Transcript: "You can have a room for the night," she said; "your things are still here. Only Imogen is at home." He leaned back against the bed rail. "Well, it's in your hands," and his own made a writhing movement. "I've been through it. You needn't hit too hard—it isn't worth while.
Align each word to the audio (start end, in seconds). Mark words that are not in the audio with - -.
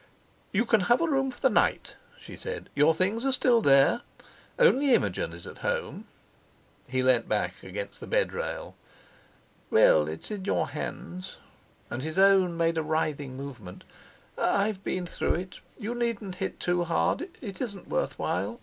"You 0.51 0.65
can 0.65 0.81
have 0.81 0.99
a 0.99 1.07
room 1.07 1.29
for 1.29 1.39
the 1.39 1.49
night," 1.51 1.93
she 2.19 2.35
said; 2.35 2.71
"your 2.73 2.91
things 2.91 3.23
are 3.23 3.31
still 3.31 3.61
here. 3.61 4.01
Only 4.57 4.95
Imogen 4.95 5.31
is 5.31 5.45
at 5.45 5.59
home." 5.59 6.05
He 6.87 7.03
leaned 7.03 7.29
back 7.29 7.61
against 7.61 7.99
the 7.99 8.07
bed 8.07 8.33
rail. 8.33 8.75
"Well, 9.69 10.07
it's 10.07 10.31
in 10.31 10.45
your 10.45 10.69
hands," 10.69 11.35
and 11.91 12.01
his 12.01 12.17
own 12.17 12.57
made 12.57 12.79
a 12.79 12.81
writhing 12.81 13.37
movement. 13.37 13.83
"I've 14.39 14.83
been 14.83 15.05
through 15.05 15.35
it. 15.35 15.59
You 15.77 15.93
needn't 15.93 16.37
hit 16.41 16.59
too 16.59 16.83
hard—it 16.85 17.61
isn't 17.61 17.87
worth 17.87 18.17
while. 18.17 18.59